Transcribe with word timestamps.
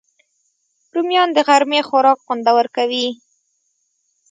رومیان 0.93 1.29
د 1.33 1.37
غرمې 1.47 1.81
خوراک 1.87 2.17
خوندور 2.25 2.65
کوي 2.75 3.07